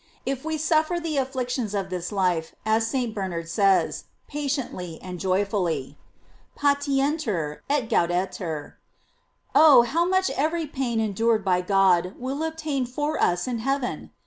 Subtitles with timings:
[0.25, 3.13] §If we suffer the afflictions of this life, as St.
[3.13, 5.95] Bernard says, patiently and joyfully:
[6.57, 8.79] "Patienter, et gau denter,"
[9.53, 14.09] oh, how much every pain endured for God will obtain for us in heaven